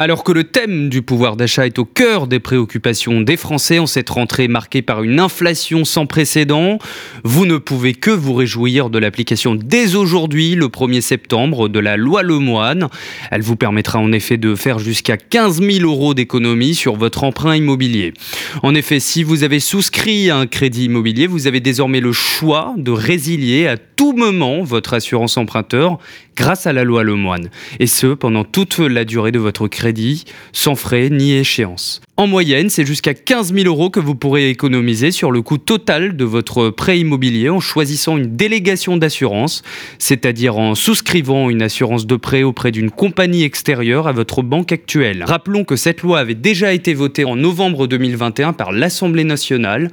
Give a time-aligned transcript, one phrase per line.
[0.00, 3.86] Alors que le thème du pouvoir d'achat est au cœur des préoccupations des Français en
[3.86, 6.78] cette rentrée marquée par une inflation sans précédent,
[7.24, 11.96] vous ne pouvez que vous réjouir de l'application dès aujourd'hui, le 1er septembre, de la
[11.96, 12.86] loi Lemoine.
[13.32, 17.56] Elle vous permettra en effet de faire jusqu'à 15 000 euros d'économie sur votre emprunt
[17.56, 18.14] immobilier.
[18.62, 22.72] En effet, si vous avez souscrit à un crédit immobilier, vous avez désormais le choix
[22.76, 25.98] de résilier à tout moment votre assurance emprunteur
[26.36, 27.50] grâce à la loi Lemoine.
[27.80, 29.87] Et ce, pendant toute la durée de votre crédit
[30.52, 32.00] sans frais ni échéance.
[32.16, 36.16] En moyenne, c'est jusqu'à 15 000 euros que vous pourrez économiser sur le coût total
[36.16, 39.62] de votre prêt immobilier en choisissant une délégation d'assurance,
[39.98, 45.24] c'est-à-dire en souscrivant une assurance de prêt auprès d'une compagnie extérieure à votre banque actuelle.
[45.24, 49.90] Rappelons que cette loi avait déjà été votée en novembre 2021 par l'Assemblée nationale,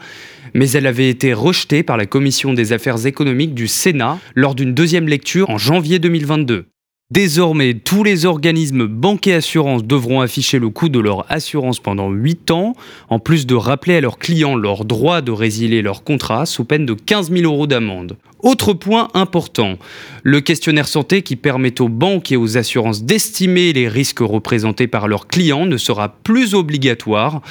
[0.55, 4.73] mais elle avait été rejetée par la Commission des affaires économiques du Sénat lors d'une
[4.73, 6.65] deuxième lecture en janvier 2022.
[7.11, 12.09] Désormais, tous les organismes banques et assurances devront afficher le coût de leur assurance pendant
[12.09, 12.73] 8 ans,
[13.09, 16.87] en plus de rappeler à leurs clients leur droit de résilier leur contrat sous peine
[16.87, 18.17] de 15 000 euros d'amende.
[18.45, 19.79] Autre point important,
[20.21, 25.07] le questionnaire santé qui permet aux banques et aux assurances d'estimer les risques représentés par
[25.07, 27.41] leurs clients ne sera plus obligatoire.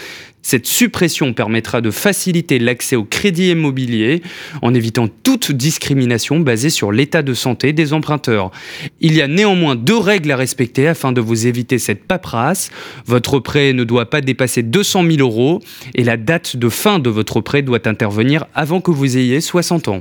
[0.41, 4.23] Cette suppression permettra de faciliter l'accès au crédit immobilier
[4.63, 8.53] en évitant toute discrimination basée sur l'état de santé des emprunteurs.
[9.01, 12.71] Il y a néanmoins deux règles à respecter afin de vous éviter cette paperasse.
[13.07, 15.59] Votre prêt ne doit pas dépasser 200 000 euros
[15.97, 19.89] et la date de fin de votre prêt doit intervenir avant que vous ayez 60
[19.89, 20.01] ans.